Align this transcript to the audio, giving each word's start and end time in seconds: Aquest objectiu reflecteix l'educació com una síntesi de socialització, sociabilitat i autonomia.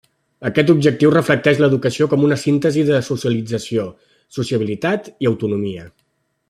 Aquest 0.49 0.69
objectiu 0.73 1.11
reflecteix 1.15 1.61
l'educació 1.63 2.07
com 2.13 2.25
una 2.29 2.39
síntesi 2.45 2.87
de 2.89 3.03
socialització, 3.11 3.87
sociabilitat 4.39 5.15
i 5.27 5.31
autonomia. 5.35 5.89